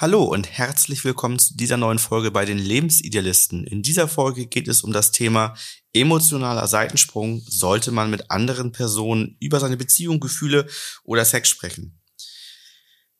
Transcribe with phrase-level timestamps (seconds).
[0.00, 3.64] Hallo und herzlich willkommen zu dieser neuen Folge bei den Lebensidealisten.
[3.64, 5.52] In dieser Folge geht es um das Thema
[5.92, 7.42] emotionaler Seitensprung.
[7.46, 10.66] Sollte man mit anderen Personen über seine Beziehung, Gefühle
[11.04, 12.00] oder Sex sprechen?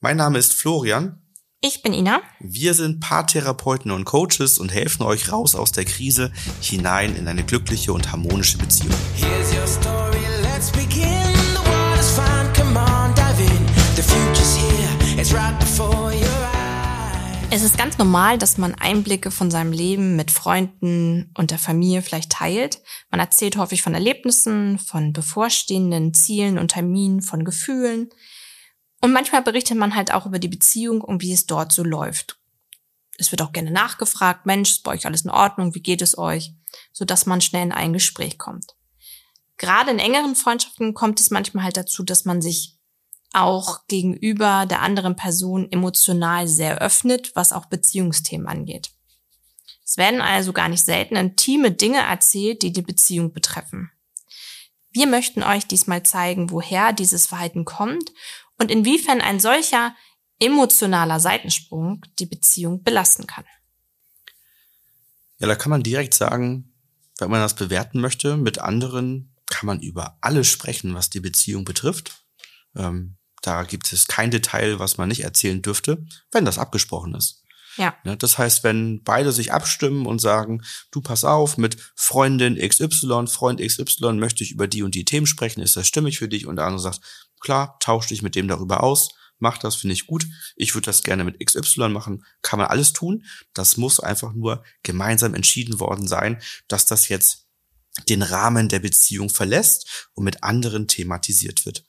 [0.00, 1.20] Mein Name ist Florian.
[1.60, 2.22] Ich bin Ina.
[2.38, 7.44] Wir sind Paartherapeuten und Coaches und helfen euch raus aus der Krise hinein in eine
[7.44, 8.94] glückliche und harmonische Beziehung.
[9.16, 11.04] Here's your story, let's begin.
[11.52, 13.66] The water's fine, come on, dive in.
[13.96, 15.99] The future's here, it's right before.
[17.52, 22.00] Es ist ganz normal, dass man Einblicke von seinem Leben mit Freunden und der Familie
[22.00, 22.80] vielleicht teilt.
[23.10, 28.08] Man erzählt häufig von Erlebnissen, von bevorstehenden Zielen und Terminen, von Gefühlen.
[29.00, 32.38] Und manchmal berichtet man halt auch über die Beziehung und wie es dort so läuft.
[33.18, 36.16] Es wird auch gerne nachgefragt, Mensch, ist bei euch alles in Ordnung, wie geht es
[36.16, 36.54] euch?
[36.92, 38.76] Sodass man schnell in ein Gespräch kommt.
[39.56, 42.79] Gerade in engeren Freundschaften kommt es manchmal halt dazu, dass man sich
[43.32, 48.90] auch gegenüber der anderen Person emotional sehr öffnet, was auch Beziehungsthemen angeht.
[49.84, 53.90] Es werden also gar nicht selten intime Dinge erzählt, die die Beziehung betreffen.
[54.92, 58.12] Wir möchten euch diesmal zeigen, woher dieses Verhalten kommt
[58.58, 59.94] und inwiefern ein solcher
[60.40, 63.44] emotionaler Seitensprung die Beziehung belasten kann.
[65.38, 66.72] Ja, da kann man direkt sagen,
[67.18, 71.64] wenn man das bewerten möchte, mit anderen kann man über alles sprechen, was die Beziehung
[71.64, 72.24] betrifft.
[72.76, 77.42] Ähm, da gibt es kein Detail, was man nicht erzählen dürfte, wenn das abgesprochen ist.
[77.76, 77.96] Ja.
[78.04, 83.26] Ne, das heißt, wenn beide sich abstimmen und sagen, du pass auf, mit Freundin XY,
[83.28, 86.46] Freund XY möchte ich über die und die Themen sprechen, ist das stimmig für dich?
[86.46, 87.00] Und der andere sagt,
[87.40, 90.26] klar, tausch dich mit dem darüber aus, mach das, finde ich gut.
[90.56, 93.24] Ich würde das gerne mit XY machen, kann man alles tun.
[93.54, 97.46] Das muss einfach nur gemeinsam entschieden worden sein, dass das jetzt
[98.08, 101.84] den Rahmen der Beziehung verlässt und mit anderen thematisiert wird.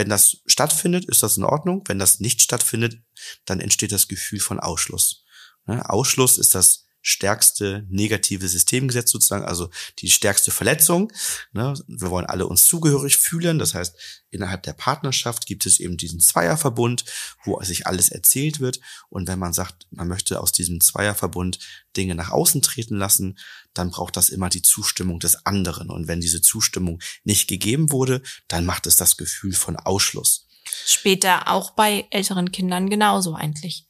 [0.00, 1.82] Wenn das stattfindet, ist das in Ordnung.
[1.84, 3.02] Wenn das nicht stattfindet,
[3.44, 5.26] dann entsteht das Gefühl von Ausschluss.
[5.66, 11.12] Ausschluss ist das stärkste negative Systemgesetz sozusagen, also die stärkste Verletzung.
[11.52, 11.74] Ne?
[11.86, 13.58] Wir wollen alle uns zugehörig fühlen.
[13.58, 13.96] Das heißt,
[14.30, 17.04] innerhalb der Partnerschaft gibt es eben diesen Zweierverbund,
[17.44, 18.80] wo sich alles erzählt wird.
[19.08, 21.58] Und wenn man sagt, man möchte aus diesem Zweierverbund
[21.96, 23.38] Dinge nach außen treten lassen,
[23.74, 25.90] dann braucht das immer die Zustimmung des anderen.
[25.90, 30.46] Und wenn diese Zustimmung nicht gegeben wurde, dann macht es das Gefühl von Ausschluss.
[30.86, 33.86] Später auch bei älteren Kindern genauso eigentlich.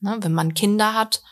[0.00, 0.18] Ne?
[0.20, 1.22] Wenn man Kinder hat,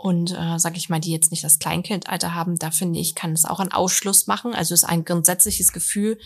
[0.00, 3.32] und äh, sage ich mal, die jetzt nicht das Kleinkindalter haben, da finde ich, kann
[3.32, 4.54] es auch einen Ausschluss machen.
[4.54, 6.18] Also es ist ein grundsätzliches Gefühl,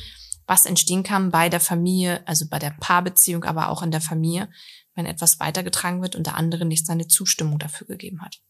[0.47, 4.51] was entstehen kann bei der Familie, also bei der Paarbeziehung, aber auch in der Familie,
[4.95, 8.43] wenn etwas weitergetragen wird und der andere nicht seine Zustimmung dafür gegeben hat.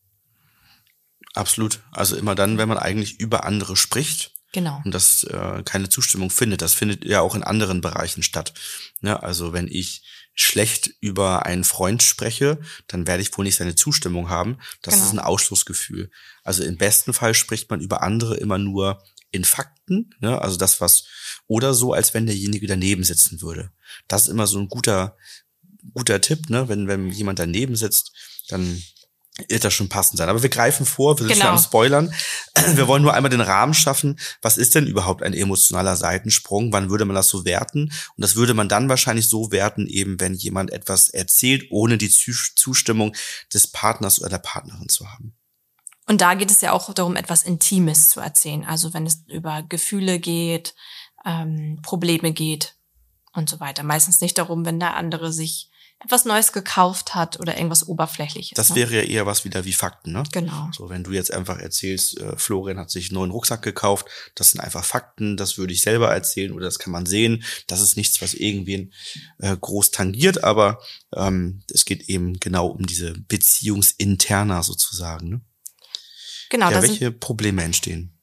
[1.34, 1.80] Absolut.
[1.92, 4.34] Also immer dann, wenn man eigentlich über andere spricht.
[4.52, 4.80] Genau.
[4.84, 6.62] Und das äh, keine Zustimmung findet.
[6.62, 8.52] Das findet ja auch in anderen Bereichen statt.
[9.00, 10.02] Ja, ne, also wenn ich
[10.34, 14.58] schlecht über einen Freund spreche, dann werde ich wohl nicht seine Zustimmung haben.
[14.82, 15.06] Das genau.
[15.06, 16.10] ist ein Ausschlussgefühl.
[16.42, 20.40] Also im besten Fall spricht man über andere immer nur in Fakten, ne?
[20.40, 21.04] also das was
[21.46, 23.72] oder so, als wenn derjenige daneben sitzen würde.
[24.08, 25.16] Das ist immer so ein guter
[25.94, 26.68] guter Tipp, ne?
[26.68, 28.12] Wenn wenn jemand daneben sitzt,
[28.48, 28.82] dann
[29.48, 30.28] wird das schon passend sein.
[30.28, 31.46] Aber wir greifen vor, wir sind genau.
[31.46, 32.14] schon am Spoilern.
[32.74, 34.18] Wir wollen nur einmal den Rahmen schaffen.
[34.42, 36.72] Was ist denn überhaupt ein emotionaler Seitensprung?
[36.72, 37.84] Wann würde man das so werten?
[37.84, 42.10] Und das würde man dann wahrscheinlich so werten, eben wenn jemand etwas erzählt, ohne die
[42.10, 43.16] Zustimmung
[43.52, 45.34] des Partners oder der Partnerin zu haben.
[46.06, 48.64] Und da geht es ja auch darum, etwas Intimes zu erzählen.
[48.64, 50.74] Also wenn es über Gefühle geht,
[51.24, 52.76] ähm, Probleme geht
[53.32, 53.82] und so weiter.
[53.82, 55.70] Meistens nicht darum, wenn der andere sich
[56.04, 58.56] etwas Neues gekauft hat oder irgendwas Oberflächliches.
[58.56, 58.76] Das ne?
[58.76, 60.24] wäre ja eher was wieder wie Fakten, ne?
[60.32, 60.68] Genau.
[60.76, 64.50] So, wenn du jetzt einfach erzählst, äh, Florian hat sich einen neuen Rucksack gekauft, das
[64.50, 67.44] sind einfach Fakten, das würde ich selber erzählen oder das kann man sehen.
[67.66, 68.92] Das ist nichts, was irgendwen
[69.38, 70.80] äh, groß tangiert, aber
[71.14, 75.40] ähm, es geht eben genau um diese Beziehungsinterna sozusagen, ne?
[76.50, 76.70] Genau.
[76.70, 78.18] Ja, welche Probleme entstehen?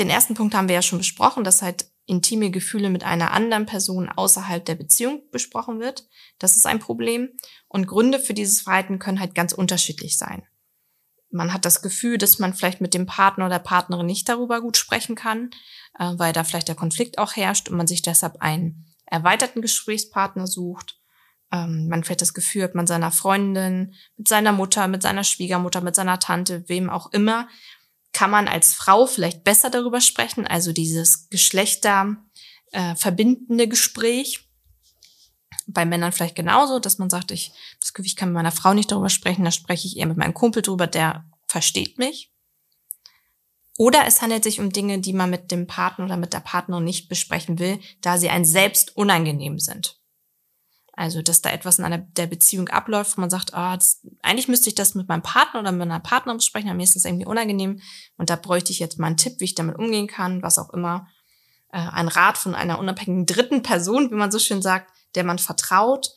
[0.00, 3.66] Den ersten Punkt haben wir ja schon besprochen, dass halt intime Gefühle mit einer anderen
[3.66, 6.08] Person außerhalb der Beziehung besprochen wird.
[6.38, 7.30] Das ist ein Problem.
[7.68, 10.42] Und Gründe für dieses Verhalten können halt ganz unterschiedlich sein.
[11.30, 14.76] Man hat das Gefühl, dass man vielleicht mit dem Partner oder Partnerin nicht darüber gut
[14.76, 15.50] sprechen kann,
[15.98, 20.48] äh, weil da vielleicht der Konflikt auch herrscht und man sich deshalb einen erweiterten Gesprächspartner
[20.48, 20.98] sucht.
[21.52, 25.80] Ähm, man vielleicht das Gefühl hat, man seiner Freundin, mit seiner Mutter, mit seiner Schwiegermutter,
[25.80, 27.48] mit seiner Tante, wem auch immer,
[28.12, 32.16] kann man als Frau vielleicht besser darüber sprechen, also dieses Geschlechter
[32.72, 32.94] äh,
[33.68, 34.46] Gespräch.
[35.66, 38.74] Bei Männern vielleicht genauso, dass man sagt, ich, das Gefühl, ich kann mit meiner Frau
[38.74, 42.32] nicht darüber sprechen, da spreche ich eher mit meinem Kumpel drüber, der versteht mich.
[43.78, 46.84] Oder es handelt sich um Dinge, die man mit dem Partner oder mit der Partnerin
[46.84, 49.99] nicht besprechen will, da sie ein selbst unangenehm sind.
[50.92, 54.48] Also, dass da etwas in einer der Beziehung abläuft, wo man sagt, ah, das, eigentlich
[54.48, 57.26] müsste ich das mit meinem Partner oder mit meiner Partnerin besprechen, aber ist das irgendwie
[57.26, 57.80] unangenehm
[58.16, 60.70] und da bräuchte ich jetzt mal einen Tipp, wie ich damit umgehen kann, was auch
[60.70, 61.08] immer.
[61.72, 65.38] Äh, ein Rat von einer unabhängigen dritten Person, wie man so schön sagt, der man
[65.38, 66.10] vertraut.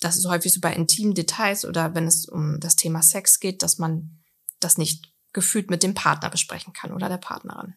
[0.00, 3.62] Das ist häufig so bei intimen Details oder wenn es um das Thema Sex geht,
[3.62, 4.18] dass man
[4.60, 7.74] das nicht gefühlt mit dem Partner besprechen kann oder der Partnerin.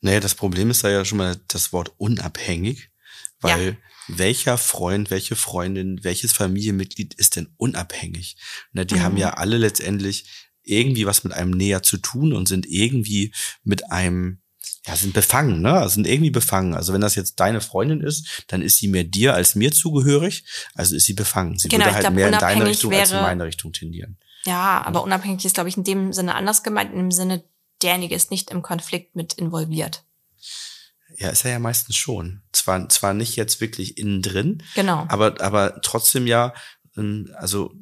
[0.00, 2.90] Naja, das Problem ist da ja schon mal das Wort unabhängig,
[3.40, 3.76] weil ja
[4.08, 8.36] welcher Freund, welche Freundin, welches Familienmitglied ist denn unabhängig?
[8.72, 9.02] Ne, die mhm.
[9.02, 13.32] haben ja alle letztendlich irgendwie was mit einem näher zu tun und sind irgendwie
[13.62, 14.40] mit einem
[14.86, 15.88] ja, sind befangen, ne?
[15.88, 16.74] Sind irgendwie befangen.
[16.74, 20.44] Also wenn das jetzt deine Freundin ist, dann ist sie mehr dir als mir zugehörig.
[20.74, 21.58] Also ist sie befangen.
[21.58, 24.18] Sie genau, würde halt glaub, mehr in deine Richtung wäre, als in meine Richtung tendieren.
[24.44, 27.44] Ja, aber unabhängig ist, glaube ich, in dem Sinne anders gemeint, in dem Sinne,
[27.80, 30.04] derjenige ist nicht im Konflikt mit involviert.
[31.16, 32.43] Ja, ist er ja meistens schon.
[32.64, 34.62] Zwar, zwar nicht jetzt wirklich innen drin.
[34.74, 35.04] Genau.
[35.10, 36.54] Aber, aber trotzdem ja,
[36.96, 37.74] ähm, also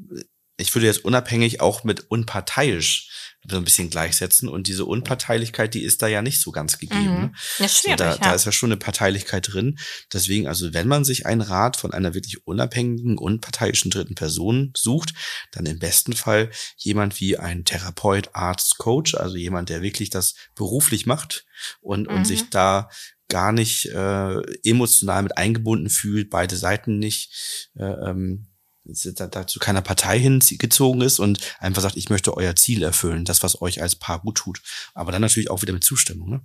[0.56, 3.08] ich würde jetzt unabhängig auch mit unparteiisch
[3.48, 4.48] so ein bisschen gleichsetzen.
[4.48, 7.14] Und diese Unparteilichkeit, die ist da ja nicht so ganz gegeben.
[7.14, 7.20] Mhm.
[7.20, 7.32] Ne?
[7.58, 8.18] Ja, schwierig, so, da, ja.
[8.18, 9.78] da ist ja schon eine Parteilichkeit drin.
[10.12, 15.14] Deswegen, also wenn man sich einen Rat von einer wirklich unabhängigen, unparteiischen dritten Person sucht,
[15.52, 20.34] dann im besten Fall jemand wie ein Therapeut, Arzt, Coach, also jemand, der wirklich das
[20.56, 21.44] beruflich macht
[21.80, 22.16] und, mhm.
[22.16, 22.88] und sich da
[23.32, 27.32] gar nicht äh, emotional mit eingebunden fühlt, beide Seiten nicht
[27.76, 28.46] äh, ähm,
[28.84, 33.62] dazu keiner Partei hingezogen ist und einfach sagt, ich möchte euer Ziel erfüllen, das, was
[33.62, 34.60] euch als Paar gut tut.
[34.92, 36.28] Aber dann natürlich auch wieder mit Zustimmung.
[36.28, 36.40] Ne?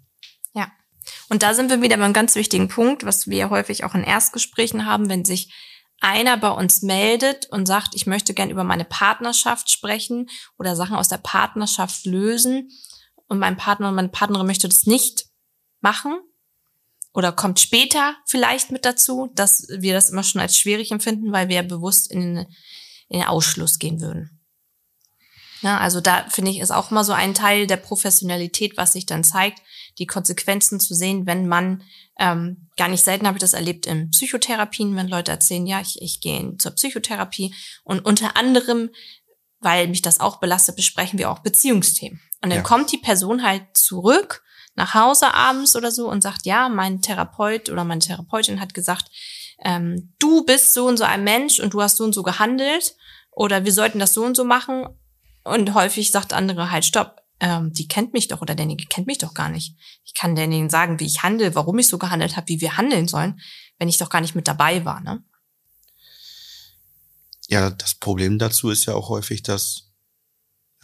[0.53, 0.71] Ja.
[1.27, 4.85] Und da sind wir wieder beim ganz wichtigen Punkt, was wir häufig auch in Erstgesprächen
[4.85, 5.51] haben, wenn sich
[5.99, 10.95] einer bei uns meldet und sagt, ich möchte gern über meine Partnerschaft sprechen oder Sachen
[10.95, 12.69] aus der Partnerschaft lösen
[13.25, 15.25] und mein Partner und meine Partnerin möchte das nicht
[15.81, 16.19] machen,
[17.13, 21.49] oder kommt später vielleicht mit dazu, dass wir das immer schon als schwierig empfinden, weil
[21.49, 22.37] wir bewusst in den,
[23.09, 24.37] in den Ausschluss gehen würden.
[25.61, 29.05] Ja, also da finde ich ist auch immer so ein Teil der Professionalität, was sich
[29.05, 29.61] dann zeigt,
[29.97, 31.83] die Konsequenzen zu sehen, wenn man
[32.19, 36.01] ähm, gar nicht selten habe ich das erlebt in Psychotherapien, wenn Leute erzählen, ja, ich,
[36.01, 38.91] ich gehe zur Psychotherapie und unter anderem,
[39.59, 42.21] weil mich das auch belastet, besprechen wir auch Beziehungsthemen.
[42.43, 42.63] Und dann ja.
[42.63, 44.43] kommt die Person halt zurück
[44.77, 49.09] nach Hause abends oder so und sagt, ja, mein Therapeut oder meine Therapeutin hat gesagt,
[49.65, 52.95] ähm, du bist so und so ein Mensch und du hast so und so gehandelt
[53.31, 54.87] oder wir sollten das so und so machen.
[55.43, 59.17] Und häufig sagt andere halt, stopp, ähm, die kennt mich doch oder derjenige kennt mich
[59.17, 59.75] doch gar nicht.
[60.05, 63.07] Ich kann derjenigen sagen, wie ich handle, warum ich so gehandelt habe, wie wir handeln
[63.07, 63.39] sollen,
[63.79, 65.01] wenn ich doch gar nicht mit dabei war.
[65.01, 65.23] Ne?
[67.47, 69.89] Ja, das Problem dazu ist ja auch häufig, dass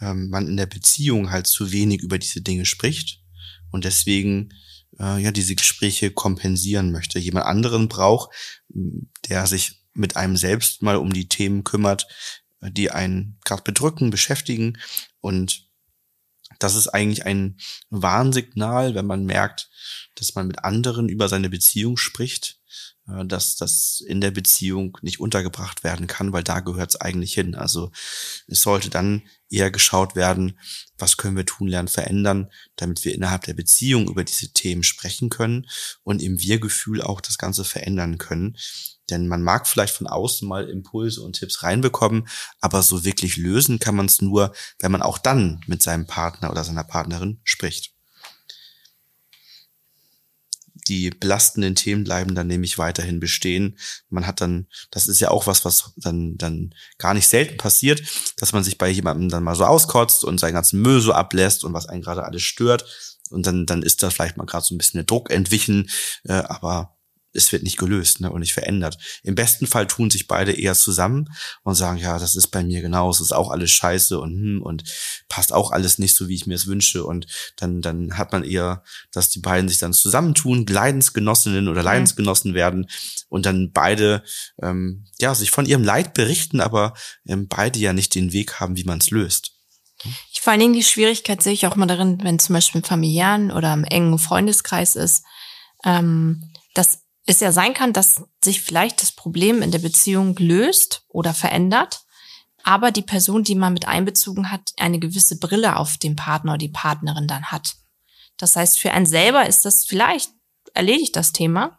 [0.00, 3.23] ähm, man in der Beziehung halt zu wenig über diese Dinge spricht
[3.74, 4.50] und deswegen
[5.00, 7.18] äh, ja diese Gespräche kompensieren möchte.
[7.18, 8.30] Jemand anderen braucht,
[9.28, 12.06] der sich mit einem selbst mal um die Themen kümmert,
[12.60, 14.78] die einen gerade bedrücken, beschäftigen.
[15.20, 15.66] Und
[16.60, 17.58] das ist eigentlich ein
[17.90, 19.68] Warnsignal, wenn man merkt,
[20.14, 22.60] dass man mit anderen über seine Beziehung spricht,
[23.06, 27.54] dass das in der Beziehung nicht untergebracht werden kann, weil da gehört es eigentlich hin.
[27.54, 27.92] Also
[28.46, 30.58] es sollte dann eher geschaut werden,
[30.96, 35.28] was können wir tun, lernen, verändern, damit wir innerhalb der Beziehung über diese Themen sprechen
[35.28, 35.66] können
[36.02, 38.56] und im Wir-Gefühl auch das Ganze verändern können.
[39.10, 42.26] Denn man mag vielleicht von außen mal Impulse und Tipps reinbekommen,
[42.60, 46.50] aber so wirklich lösen kann man es nur, wenn man auch dann mit seinem Partner
[46.50, 47.93] oder seiner Partnerin spricht
[50.86, 53.78] die belastenden Themen bleiben dann nämlich weiterhin bestehen.
[54.10, 58.02] Man hat dann, das ist ja auch was, was dann, dann gar nicht selten passiert,
[58.36, 61.64] dass man sich bei jemandem dann mal so auskotzt und seinen ganzen Müll so ablässt
[61.64, 62.84] und was einen gerade alles stört.
[63.30, 65.90] Und dann, dann ist da vielleicht mal gerade so ein bisschen der Druck entwichen,
[66.24, 66.93] äh, aber
[67.34, 68.96] es wird nicht gelöst ne, und nicht verändert.
[69.22, 71.28] Im besten Fall tun sich beide eher zusammen
[71.62, 74.84] und sagen, ja, das ist bei mir genauso, ist auch alles scheiße und hm, und
[75.28, 77.04] passt auch alles nicht so, wie ich mir es wünsche.
[77.04, 77.26] Und
[77.56, 81.86] dann, dann hat man eher, dass die beiden sich dann zusammentun, Leidensgenossinnen oder mhm.
[81.86, 82.88] Leidensgenossen werden
[83.28, 84.22] und dann beide
[84.62, 86.94] ähm, ja sich von ihrem Leid berichten, aber
[87.26, 89.52] ähm, beide ja nicht den Weg haben, wie man es löst.
[90.32, 92.84] Ich vor allen Dingen die Schwierigkeit sehe ich auch mal darin, wenn zum Beispiel im
[92.84, 95.24] familiären oder im engen Freundeskreis ist,
[95.84, 101.04] ähm, dass es ja sein kann, dass sich vielleicht das Problem in der Beziehung löst
[101.08, 102.04] oder verändert,
[102.62, 106.58] aber die Person, die man mit einbezogen hat, eine gewisse Brille auf den Partner oder
[106.58, 107.76] die Partnerin dann hat.
[108.36, 110.30] Das heißt, für einen selber ist das vielleicht
[110.74, 111.78] erledigt das Thema,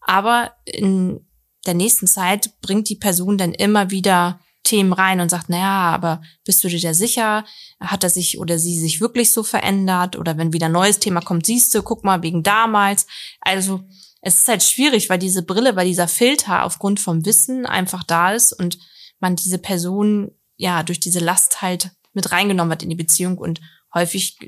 [0.00, 1.26] aber in
[1.66, 6.20] der nächsten Zeit bringt die Person dann immer wieder Themen rein und sagt, naja, aber
[6.44, 7.44] bist du dir da sicher?
[7.80, 10.16] Hat er sich oder sie sich wirklich so verändert?
[10.16, 13.06] Oder wenn wieder ein neues Thema kommt, siehst du, guck mal, wegen damals.
[13.40, 13.84] Also
[14.20, 18.32] es ist halt schwierig, weil diese Brille, weil dieser Filter aufgrund vom Wissen einfach da
[18.32, 18.78] ist und
[19.20, 23.60] man diese Person ja durch diese Last halt mit reingenommen hat in die Beziehung und
[23.94, 24.38] häufig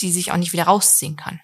[0.00, 1.40] die sich auch nicht wieder rausziehen kann.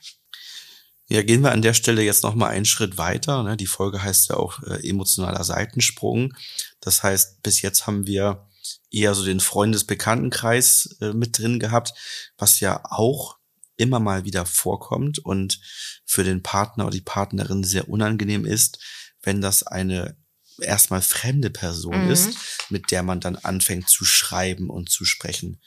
[1.09, 3.43] Ja, gehen wir an der Stelle jetzt noch mal einen Schritt weiter.
[3.45, 3.57] Ne?
[3.57, 6.35] Die Folge heißt ja auch äh, emotionaler Seitensprung.
[6.81, 8.49] Das heißt, bis jetzt haben wir
[8.91, 11.93] eher so den Freundesbekanntenkreis äh, mit drin gehabt,
[12.39, 13.37] was ja auch
[13.77, 15.61] immer mal wieder vorkommt und
[16.05, 18.79] für den Partner oder die Partnerin sehr unangenehm ist,
[19.23, 20.17] wenn das eine
[20.61, 22.11] erstmal fremde Person mhm.
[22.11, 22.39] ist,
[22.71, 25.61] mit der man dann anfängt zu schreiben und zu sprechen.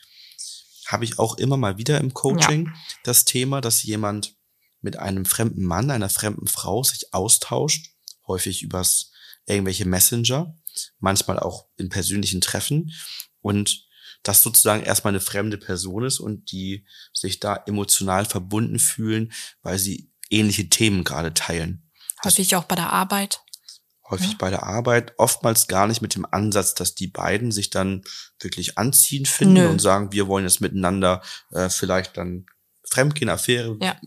[0.88, 2.74] Habe ich auch immer mal wieder im Coaching ja.
[3.04, 4.36] das Thema, dass jemand
[4.82, 7.92] mit einem fremden Mann, einer fremden Frau sich austauscht,
[8.26, 9.12] häufig übers
[9.46, 10.56] irgendwelche Messenger,
[11.00, 12.92] manchmal auch in persönlichen Treffen
[13.42, 13.89] und
[14.24, 19.80] das sozusagen erstmal eine fremde Person ist und die sich da emotional verbunden fühlen, weil
[19.80, 21.90] sie ähnliche Themen gerade teilen.
[22.24, 23.42] Häufig auch bei der Arbeit.
[24.10, 24.38] Häufig ja.
[24.40, 28.04] bei der Arbeit, oftmals gar nicht mit dem Ansatz, dass die beiden sich dann
[28.40, 29.70] wirklich anziehen finden Nö.
[29.70, 31.22] und sagen, wir wollen jetzt miteinander
[31.52, 32.48] äh, vielleicht dann
[32.90, 34.00] Fremdgehen, Affäre, ja.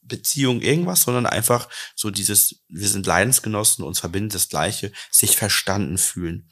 [0.00, 5.98] Beziehung, irgendwas, sondern einfach so dieses, wir sind Leidensgenossen, uns verbindet das Gleiche, sich verstanden
[5.98, 6.50] fühlen.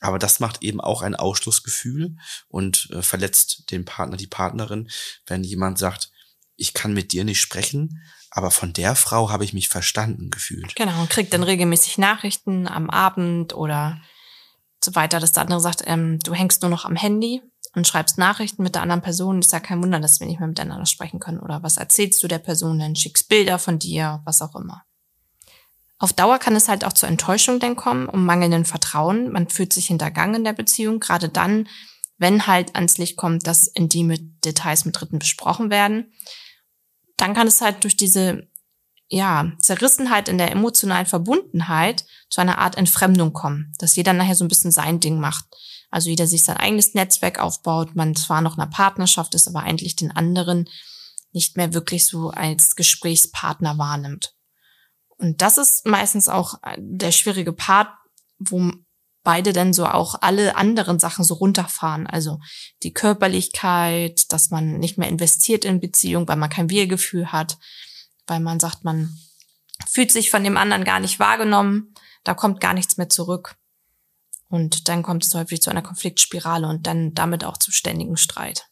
[0.00, 2.16] Aber das macht eben auch ein Ausschlussgefühl
[2.48, 4.90] und äh, verletzt den Partner, die Partnerin,
[5.26, 6.10] wenn jemand sagt,
[6.56, 10.74] ich kann mit dir nicht sprechen, aber von der Frau habe ich mich verstanden gefühlt.
[10.76, 14.00] Genau, und kriegt dann regelmäßig Nachrichten am Abend oder
[14.82, 17.42] so weiter, dass der andere sagt, ähm, du hängst nur noch am Handy
[17.74, 19.40] und schreibst Nachrichten mit der anderen Person.
[19.40, 21.40] Ist ja kein Wunder, dass wir nicht mehr miteinander sprechen können.
[21.40, 22.96] Oder was erzählst du der Person denn?
[22.96, 24.84] Schickst Bilder von dir, was auch immer.
[25.98, 29.32] Auf Dauer kann es halt auch zur Enttäuschung denn kommen, um mangelnden Vertrauen.
[29.32, 31.68] Man fühlt sich hintergangen in der Beziehung, gerade dann,
[32.18, 36.12] wenn halt ans Licht kommt, dass intime Details mit Dritten besprochen werden.
[37.16, 38.46] Dann kann es halt durch diese
[39.08, 44.44] ja, Zerrissenheit in der emotionalen Verbundenheit zu einer Art Entfremdung kommen, dass jeder nachher so
[44.44, 45.44] ein bisschen sein Ding macht.
[45.90, 49.60] Also jeder sich sein eigenes Netzwerk aufbaut, man zwar noch in einer Partnerschaft ist, aber
[49.60, 50.68] eigentlich den anderen
[51.32, 54.35] nicht mehr wirklich so als Gesprächspartner wahrnimmt.
[55.18, 57.88] Und das ist meistens auch der schwierige Part,
[58.38, 58.72] wo
[59.26, 62.06] beide dann so auch alle anderen Sachen so runterfahren.
[62.06, 62.38] Also
[62.84, 67.58] die Körperlichkeit, dass man nicht mehr investiert in Beziehung, weil man kein Wir-Gefühl hat,
[68.26, 69.18] weil man sagt, man
[69.88, 71.92] fühlt sich von dem anderen gar nicht wahrgenommen,
[72.22, 73.56] da kommt gar nichts mehr zurück.
[74.48, 78.68] Und dann kommt es häufig zu einer Konfliktspirale und dann damit auch zu ständigen Streit.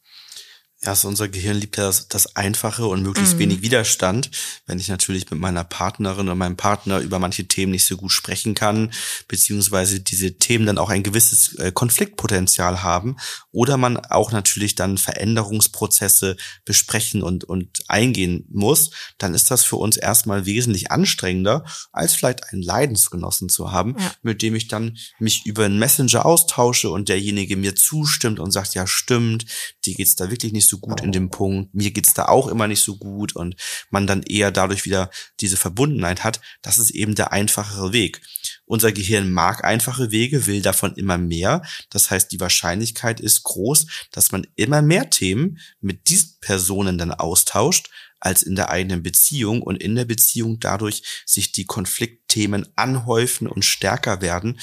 [0.85, 3.39] Ja, also unser Gehirn liebt ja das, das Einfache und möglichst mhm.
[3.39, 4.31] wenig Widerstand.
[4.67, 8.13] Wenn ich natürlich mit meiner Partnerin oder meinem Partner über manche Themen nicht so gut
[8.13, 8.93] sprechen kann,
[9.27, 13.17] beziehungsweise diese Themen dann auch ein gewisses äh, Konfliktpotenzial haben
[13.51, 16.37] oder man auch natürlich dann Veränderungsprozesse
[16.67, 22.53] besprechen und, und eingehen muss, dann ist das für uns erstmal wesentlich anstrengender, als vielleicht
[22.53, 24.13] einen Leidensgenossen zu haben, ja.
[24.23, 28.75] mit dem ich dann mich über einen Messenger austausche und derjenige mir zustimmt und sagt,
[28.75, 29.47] ja stimmt,
[29.87, 32.69] dir geht's da wirklich nicht so gut in dem Punkt, mir geht's da auch immer
[32.69, 33.57] nicht so gut und
[33.91, 35.11] man dann eher dadurch wieder
[35.41, 38.21] diese Verbundenheit hat, das ist eben der einfachere Weg.
[38.67, 41.63] Unser Gehirn mag einfache Wege, will davon immer mehr.
[41.91, 47.13] Das heißt, die Wahrscheinlichkeit ist groß, dass man immer mehr Themen mit diesen Personen dann
[47.13, 47.91] austauscht,
[48.25, 53.65] als in der eigenen Beziehung und in der Beziehung dadurch sich die Konfliktthemen anhäufen und
[53.65, 54.59] stärker werden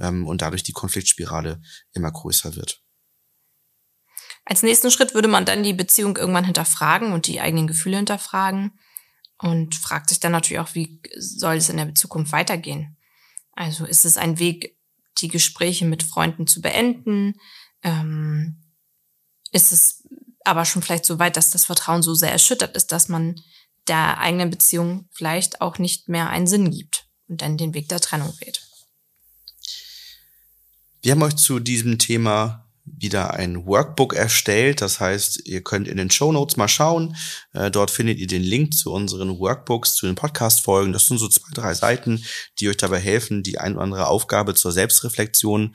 [0.00, 1.62] ähm, und dadurch die Konfliktspirale
[1.92, 2.83] immer größer wird.
[4.44, 8.78] Als nächsten Schritt würde man dann die Beziehung irgendwann hinterfragen und die eigenen Gefühle hinterfragen
[9.38, 12.96] und fragt sich dann natürlich auch, wie soll es in der Zukunft weitergehen?
[13.52, 14.76] Also ist es ein Weg,
[15.18, 17.34] die Gespräche mit Freunden zu beenden?
[17.82, 18.62] Ähm,
[19.52, 20.06] ist es
[20.44, 23.40] aber schon vielleicht so weit, dass das Vertrauen so sehr erschüttert ist, dass man
[23.88, 28.00] der eigenen Beziehung vielleicht auch nicht mehr einen Sinn gibt und dann den Weg der
[28.00, 28.62] Trennung wählt?
[31.00, 34.80] Wir haben euch zu diesem Thema wieder ein Workbook erstellt.
[34.80, 37.16] Das heißt, ihr könnt in den Show Notes mal schauen.
[37.52, 40.92] Äh, dort findet ihr den Link zu unseren Workbooks, zu den Podcast-Folgen.
[40.92, 42.24] Das sind so zwei, drei Seiten,
[42.58, 45.74] die euch dabei helfen, die ein oder andere Aufgabe zur Selbstreflexion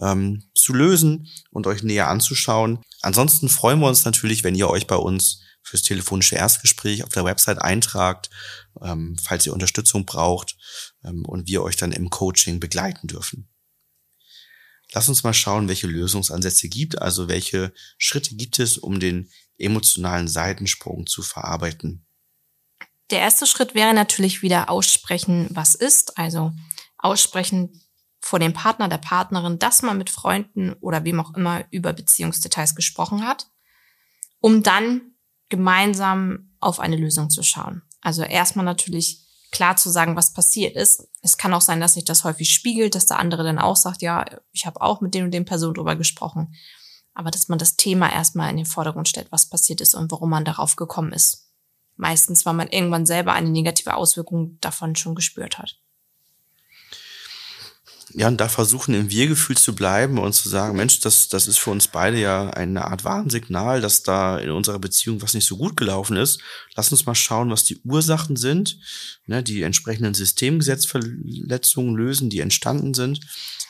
[0.00, 2.80] ähm, zu lösen und euch näher anzuschauen.
[3.02, 7.24] Ansonsten freuen wir uns natürlich, wenn ihr euch bei uns fürs telefonische Erstgespräch auf der
[7.24, 8.30] Website eintragt,
[8.82, 10.56] ähm, falls ihr Unterstützung braucht
[11.04, 13.48] ähm, und wir euch dann im Coaching begleiten dürfen.
[14.92, 20.28] Lass uns mal schauen, welche Lösungsansätze gibt, also welche Schritte gibt es, um den emotionalen
[20.28, 22.06] Seitensprung zu verarbeiten.
[23.10, 26.52] Der erste Schritt wäre natürlich wieder aussprechen, was ist, also
[26.98, 27.82] aussprechen
[28.20, 32.74] vor dem Partner, der Partnerin, dass man mit Freunden oder wem auch immer über Beziehungsdetails
[32.74, 33.46] gesprochen hat,
[34.40, 35.12] um dann
[35.48, 37.82] gemeinsam auf eine Lösung zu schauen.
[38.00, 41.08] Also erstmal natürlich klar zu sagen, was passiert ist.
[41.22, 44.02] Es kann auch sein, dass sich das häufig spiegelt, dass der andere dann auch sagt,
[44.02, 46.54] ja, ich habe auch mit den und den Personen drüber gesprochen.
[47.14, 50.30] Aber dass man das Thema erstmal in den Vordergrund stellt, was passiert ist und warum
[50.30, 51.50] man darauf gekommen ist.
[51.96, 55.80] Meistens, weil man irgendwann selber eine negative Auswirkung davon schon gespürt hat
[58.14, 61.58] ja, und da versuchen im Wir-Gefühl zu bleiben und zu sagen, Mensch, das, das ist
[61.58, 65.56] für uns beide ja eine Art Warnsignal, dass da in unserer Beziehung was nicht so
[65.56, 66.40] gut gelaufen ist.
[66.74, 68.78] Lass uns mal schauen, was die Ursachen sind,
[69.26, 73.20] ne, die entsprechenden Systemgesetzverletzungen lösen, die entstanden sind.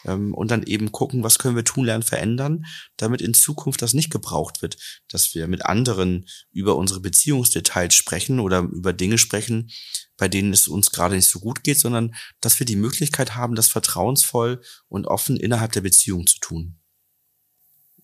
[0.08, 2.64] Ähm, und dann eben gucken, was können wir tun, lernen, verändern,
[2.96, 4.76] damit in Zukunft das nicht gebraucht wird,
[5.08, 9.70] dass wir mit anderen über unsere Beziehungsdetails sprechen oder über Dinge sprechen,
[10.16, 13.54] bei denen es uns gerade nicht so gut geht, sondern dass wir die Möglichkeit haben,
[13.54, 16.78] das vertrauensvoll und offen innerhalb der Beziehung zu tun.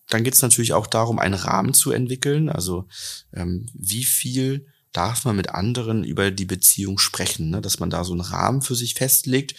[0.09, 2.87] Dann geht es natürlich auch darum, einen Rahmen zu entwickeln, also
[3.33, 7.61] ähm, wie viel darf man mit anderen über die Beziehung sprechen, ne?
[7.61, 9.55] dass man da so einen Rahmen für sich festlegt,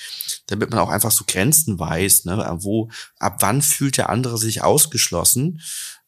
[0.47, 2.57] damit man auch einfach so Grenzen weiß, ne?
[2.61, 5.61] wo, ab wann fühlt der andere sich ausgeschlossen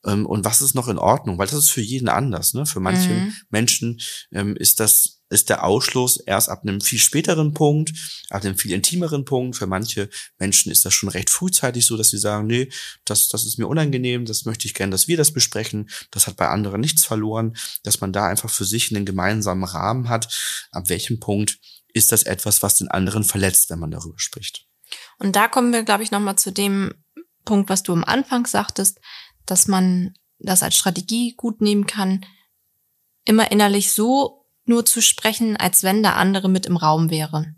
[0.05, 2.55] ähm, und was ist noch in Ordnung, weil das ist für jeden anders.
[2.55, 2.67] Ne?
[2.67, 3.33] Für manche mhm.
[3.51, 4.01] Menschen
[4.33, 7.93] ähm, ist das ist der Ausschluss erst ab einem viel späteren Punkt,
[8.31, 9.57] ab einem viel intimeren Punkt.
[9.57, 10.09] Für manche
[10.39, 12.71] Menschen ist das schon recht frühzeitig so, dass sie sagen, nee,
[13.05, 15.91] das, das ist mir unangenehm, das möchte ich gerne, dass wir das besprechen.
[16.11, 20.09] Das hat bei anderen nichts verloren, dass man da einfach für sich einen gemeinsamen Rahmen
[20.09, 20.33] hat.
[20.73, 21.59] Ab welchem Punkt
[21.93, 24.67] ist das etwas, was den anderen verletzt, wenn man darüber spricht?
[25.19, 26.95] Und da kommen wir, glaube ich, nochmal zu dem
[27.45, 28.99] Punkt, was du am Anfang sagtest,
[29.47, 32.25] dass man das als Strategie gut nehmen kann,
[33.25, 37.55] immer innerlich so nur zu sprechen, als wenn der andere mit im Raum wäre.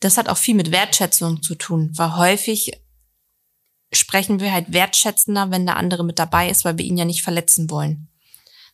[0.00, 2.72] Das hat auch viel mit Wertschätzung zu tun, weil häufig
[3.92, 7.22] sprechen wir halt wertschätzender, wenn der andere mit dabei ist, weil wir ihn ja nicht
[7.22, 8.08] verletzen wollen.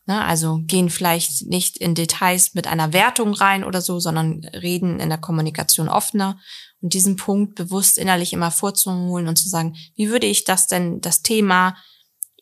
[0.09, 5.01] Ne, also gehen vielleicht nicht in Details mit einer Wertung rein oder so, sondern reden
[5.01, 6.39] in der Kommunikation offener
[6.81, 11.01] und diesen Punkt bewusst innerlich immer vorzuholen und zu sagen, wie würde ich das denn,
[11.01, 11.77] das Thema,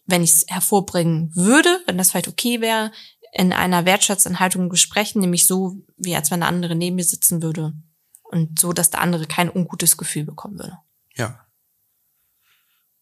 [0.05, 2.93] wenn ich es hervorbringen würde, wenn das vielleicht okay wäre,
[3.37, 7.43] in einer wertschätzenden Haltung besprechen, nämlich so, wie als wenn der andere neben mir sitzen
[7.43, 7.75] würde.
[8.23, 10.79] Und so, dass der andere kein ungutes Gefühl bekommen würde.
[11.15, 11.45] Ja.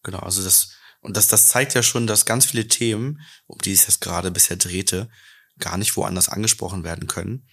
[0.01, 3.73] Genau, also das, und das, das zeigt ja schon, dass ganz viele Themen, um die
[3.73, 5.07] es jetzt gerade bisher drehte,
[5.59, 7.47] gar nicht woanders angesprochen werden können.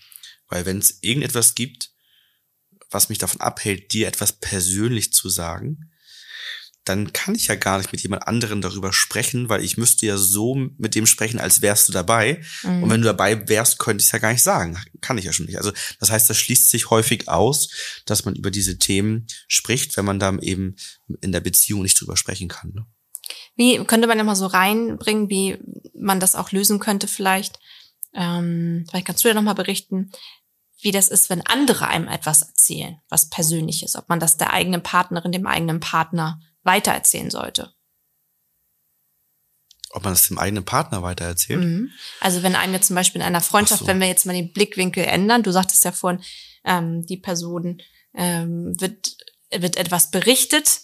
[0.49, 1.91] Weil wenn es irgendetwas gibt,
[2.91, 5.93] was mich davon abhält, dir etwas persönlich zu sagen,
[6.91, 10.17] dann kann ich ja gar nicht mit jemand anderen darüber sprechen, weil ich müsste ja
[10.17, 12.43] so mit dem sprechen, als wärst du dabei.
[12.63, 12.83] Mhm.
[12.83, 14.77] Und wenn du dabei wärst, könnte ich es ja gar nicht sagen.
[15.01, 15.59] Kann ich ja schon nicht.
[15.59, 17.71] Also das heißt, das schließt sich häufig aus,
[18.07, 20.77] dass man über diese Themen spricht, wenn man dann eben
[21.21, 22.73] in der Beziehung nicht drüber sprechen kann.
[22.75, 22.87] Ne?
[23.57, 25.59] Wie könnte man ja mal so reinbringen, wie
[25.95, 27.59] man das auch lösen könnte vielleicht?
[28.15, 30.11] Ähm, vielleicht kannst du ja nochmal berichten,
[30.83, 34.53] wie das ist, wenn andere einem etwas erzählen, was persönlich ist, ob man das der
[34.53, 37.73] eigenen Partnerin, dem eigenen Partner weitererzählen sollte.
[39.93, 41.65] Ob man das dem eigenen Partner weitererzählt?
[41.65, 41.91] Mhm.
[42.21, 43.87] Also wenn einem jetzt zum Beispiel in einer Freundschaft, so.
[43.89, 46.23] wenn wir jetzt mal den Blickwinkel ändern, du sagtest ja vorhin,
[46.65, 47.83] ähm, die Person
[48.15, 49.17] ähm, wird,
[49.51, 50.83] wird etwas berichtet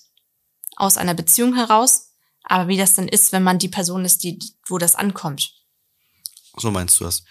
[0.74, 4.40] aus einer Beziehung heraus, aber wie das dann ist, wenn man die Person ist, die,
[4.66, 5.52] wo das ankommt.
[6.56, 7.24] So meinst du das?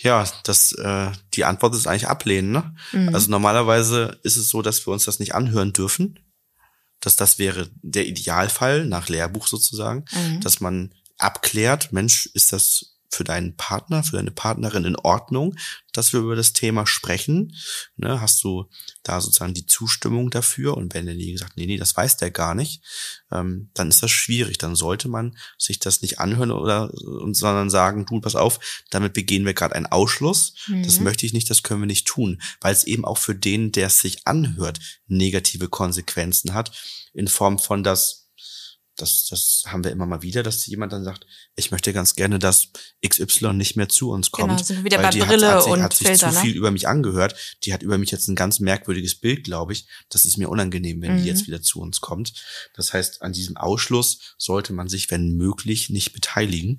[0.00, 2.52] Ja, das, äh, die Antwort ist eigentlich ablehnen.
[2.52, 2.76] Ne?
[2.92, 3.14] Mhm.
[3.14, 6.20] Also normalerweise ist es so, dass wir uns das nicht anhören dürfen
[7.00, 10.40] dass das wäre der Idealfall nach Lehrbuch sozusagen, mhm.
[10.40, 15.54] dass man abklärt, Mensch, ist das für deinen Partner, für deine Partnerin in Ordnung,
[15.92, 17.54] dass wir über das Thema sprechen?
[17.96, 18.68] Ne, hast du
[19.02, 20.76] da sozusagen die Zustimmung dafür?
[20.76, 22.82] Und wenn derjenige sagt, nee, nee, das weiß der gar nicht,
[23.32, 24.58] ähm, dann ist das schwierig.
[24.58, 29.46] Dann sollte man sich das nicht anhören oder sondern sagen, du, pass auf, damit begehen
[29.46, 30.54] wir gerade einen Ausschluss.
[30.66, 30.82] Mhm.
[30.82, 33.72] Das möchte ich nicht, das können wir nicht tun, weil es eben auch für den,
[33.72, 36.72] der es sich anhört, negative Konsequenzen hat
[37.14, 38.17] in Form von, dass
[38.98, 42.38] das, das haben wir immer mal wieder, dass jemand dann sagt, ich möchte ganz gerne,
[42.38, 42.68] dass
[43.06, 44.48] XY nicht mehr zu uns kommt.
[44.48, 46.40] Genau, sind wir wieder bei Brille hat, hat sich, und hat sich Filter, zu ne?
[46.40, 47.34] viel über mich angehört.
[47.64, 49.86] Die hat über mich jetzt ein ganz merkwürdiges Bild, glaube ich.
[50.10, 51.22] Das ist mir unangenehm, wenn mhm.
[51.22, 52.34] die jetzt wieder zu uns kommt.
[52.74, 56.78] Das heißt, an diesem Ausschluss sollte man sich, wenn möglich, nicht beteiligen.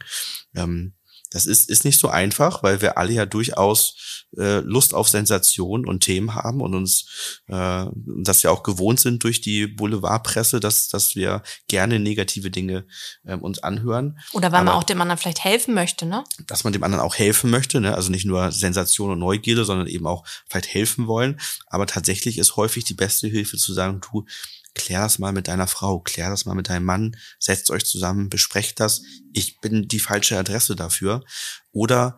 [0.56, 0.94] Ähm,
[1.30, 5.86] das ist, ist nicht so einfach, weil wir alle ja durchaus äh, Lust auf Sensation
[5.86, 10.88] und Themen haben und uns äh, das ja auch gewohnt sind durch die Boulevardpresse, dass,
[10.88, 12.86] dass wir gerne negative Dinge
[13.26, 14.20] äh, uns anhören.
[14.34, 16.24] Oder weil Aber, man auch dem anderen vielleicht helfen möchte, ne?
[16.48, 17.96] Dass man dem anderen auch helfen möchte, ne?
[17.96, 21.40] Also nicht nur Sensation und Neugierde, sondern eben auch vielleicht helfen wollen.
[21.68, 24.26] Aber tatsächlich ist häufig die beste Hilfe zu sagen, du,
[24.76, 28.30] klär das mal mit deiner Frau, klär das mal mit deinem Mann, setzt euch zusammen,
[28.30, 29.02] besprecht das.
[29.34, 31.24] Ich bin die falsche Adresse dafür.
[31.72, 32.18] Oder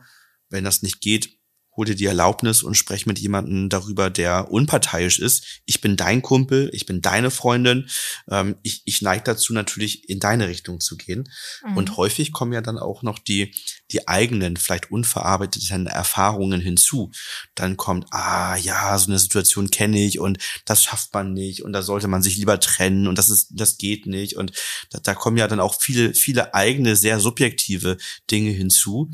[0.49, 1.40] wenn das nicht geht,
[1.75, 5.61] hol dir die Erlaubnis und sprech mit jemandem darüber, der unparteiisch ist.
[5.65, 7.89] Ich bin dein Kumpel, ich bin deine Freundin.
[8.29, 11.29] Ähm, ich, ich neige dazu natürlich in deine Richtung zu gehen.
[11.65, 11.77] Mhm.
[11.77, 13.55] Und häufig kommen ja dann auch noch die,
[13.91, 17.11] die eigenen, vielleicht unverarbeiteten Erfahrungen hinzu.
[17.55, 21.71] Dann kommt, ah ja, so eine Situation kenne ich und das schafft man nicht und
[21.71, 24.35] da sollte man sich lieber trennen und das ist, das geht nicht.
[24.35, 24.51] Und
[24.89, 27.97] da, da kommen ja dann auch viele, viele eigene, sehr subjektive
[28.29, 29.09] Dinge hinzu.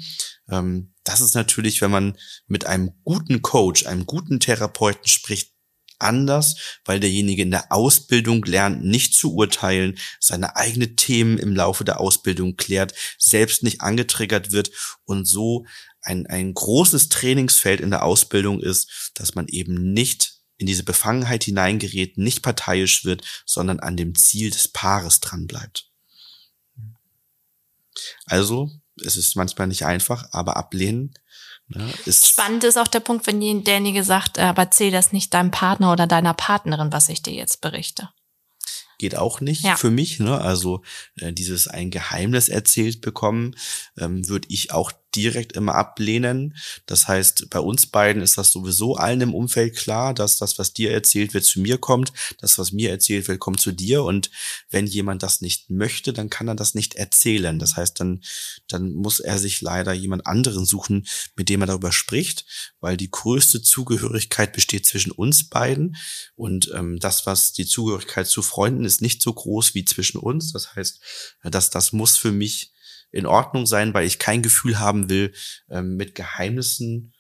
[0.50, 2.18] Ähm, das ist natürlich, wenn man
[2.48, 5.54] mit einem guten Coach, einem guten Therapeuten spricht,
[6.00, 11.84] anders, weil derjenige in der Ausbildung lernt, nicht zu urteilen, seine eigenen Themen im Laufe
[11.84, 14.72] der Ausbildung klärt, selbst nicht angetriggert wird
[15.06, 15.66] und so
[16.02, 21.44] ein, ein großes Trainingsfeld in der Ausbildung ist, dass man eben nicht in diese Befangenheit
[21.44, 25.90] hineingerät, nicht parteiisch wird, sondern an dem Ziel des Paares dran bleibt.
[28.26, 28.72] Also
[29.06, 31.14] es ist manchmal nicht einfach, aber ablehnen
[31.68, 32.28] ne, ist.
[32.28, 35.92] Spannend ist auch der Punkt, wenn derjenige sagt, äh, aber erzähl das nicht deinem Partner
[35.92, 38.10] oder deiner Partnerin, was ich dir jetzt berichte
[38.98, 39.76] geht auch nicht ja.
[39.76, 40.20] für mich.
[40.20, 40.40] Ne?
[40.40, 40.82] Also
[41.18, 43.56] äh, dieses ein Geheimnis erzählt bekommen,
[43.98, 46.56] ähm, würde ich auch direkt immer ablehnen.
[46.86, 50.74] Das heißt, bei uns beiden ist das sowieso allen im Umfeld klar, dass das, was
[50.74, 52.14] dir erzählt wird, zu mir kommt.
[52.40, 54.04] Das, was mir erzählt wird, kommt zu dir.
[54.04, 54.30] Und
[54.70, 57.58] wenn jemand das nicht möchte, dann kann er das nicht erzählen.
[57.60, 58.22] Das heißt, dann,
[58.68, 62.46] dann muss er sich leider jemand anderen suchen, mit dem er darüber spricht,
[62.80, 65.96] weil die größte Zugehörigkeit besteht zwischen uns beiden.
[66.36, 70.52] Und ähm, das, was die Zugehörigkeit zu Freunden ist, nicht so groß wie zwischen uns.
[70.52, 71.00] Das heißt,
[71.44, 72.74] dass das muss für mich
[73.12, 75.34] in Ordnung sein, weil ich kein Gefühl haben will,
[75.70, 77.14] ähm, mit Geheimnissen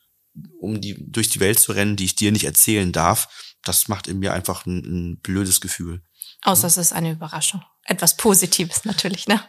[0.59, 3.55] um die durch die Welt zu rennen, die ich dir nicht erzählen darf.
[3.63, 6.03] Das macht in mir einfach ein, ein blödes Gefühl.
[6.43, 9.41] Außer es ist eine Überraschung etwas Positives natürlich, ne?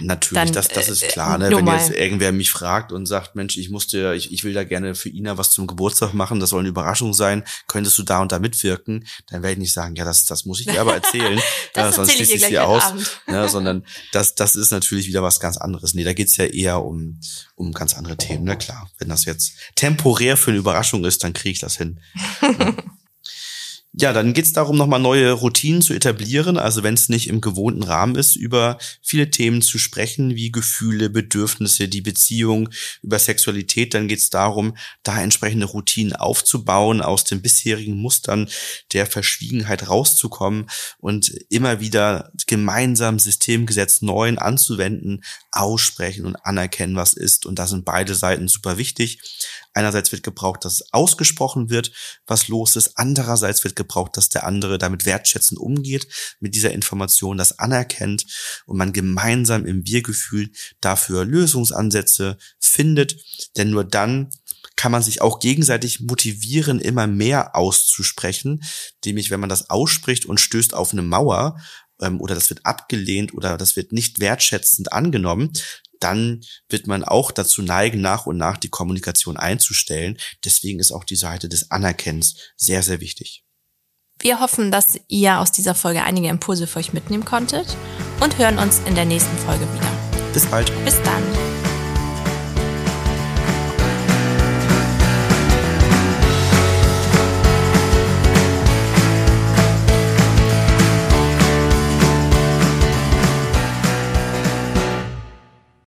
[0.00, 1.50] Natürlich, Dann, das, das ist äh, klar, ne?
[1.50, 4.94] Wenn jetzt irgendwer mich fragt und sagt, Mensch, ich musste, ich, ich will da gerne
[4.94, 8.32] für Ina was zum Geburtstag machen, das soll eine Überraschung sein, könntest du da und
[8.32, 11.36] da mitwirken, dann werde ich nicht sagen, ja, das, das muss ich dir aber erzählen,
[11.74, 12.82] das ja, sonst schließe ich dir aus.
[13.28, 15.92] Ja, sondern das, das ist natürlich wieder was ganz anderes.
[15.92, 17.20] Nee, da geht's ja eher um,
[17.54, 18.56] um ganz andere Themen, ne?
[18.56, 22.00] Klar, wenn das jetzt temporär für eine Überraschung ist, dann kriege ich das hin.
[22.42, 22.74] Ja.
[23.94, 26.56] Ja, dann geht es darum, nochmal neue Routinen zu etablieren.
[26.56, 31.10] Also wenn es nicht im gewohnten Rahmen ist, über viele Themen zu sprechen, wie Gefühle,
[31.10, 32.70] Bedürfnisse, die Beziehung,
[33.02, 38.48] über Sexualität, dann geht es darum, da entsprechende Routinen aufzubauen, aus den bisherigen Mustern
[38.94, 47.44] der Verschwiegenheit rauszukommen und immer wieder gemeinsam Systemgesetz neuen anzuwenden, aussprechen und anerkennen, was ist.
[47.44, 49.18] Und da sind beide Seiten super wichtig.
[49.74, 51.92] Einerseits wird gebraucht, dass es ausgesprochen wird,
[52.26, 52.98] was los ist.
[52.98, 56.06] Andererseits wird gebraucht, dass der andere damit wertschätzend umgeht,
[56.40, 58.26] mit dieser Information das anerkennt
[58.66, 63.16] und man gemeinsam im Wir-Gefühl dafür Lösungsansätze findet.
[63.56, 64.30] Denn nur dann
[64.76, 68.62] kann man sich auch gegenseitig motivieren, immer mehr auszusprechen,
[69.04, 71.58] nämlich wenn man das ausspricht und stößt auf eine Mauer,
[72.00, 75.52] ähm, oder das wird abgelehnt oder das wird nicht wertschätzend angenommen,
[76.02, 80.18] dann wird man auch dazu neigen, nach und nach die Kommunikation einzustellen.
[80.44, 83.44] Deswegen ist auch die Seite des Anerkennens sehr, sehr wichtig.
[84.18, 87.76] Wir hoffen, dass ihr aus dieser Folge einige Impulse für euch mitnehmen konntet
[88.20, 90.32] und hören uns in der nächsten Folge wieder.
[90.32, 90.72] Bis bald.
[90.84, 91.51] Bis dann.